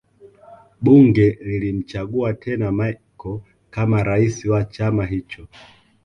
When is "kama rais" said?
3.69-4.45